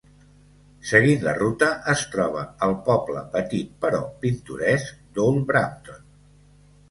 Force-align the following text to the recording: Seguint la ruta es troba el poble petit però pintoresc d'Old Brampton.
Seguint 0.91 1.19
la 1.25 1.33
ruta 1.39 1.67
es 1.93 2.05
troba 2.15 2.45
el 2.69 2.73
poble 2.87 3.21
petit 3.35 3.75
però 3.85 4.01
pintoresc 4.23 4.97
d'Old 5.19 5.45
Brampton. 5.53 6.01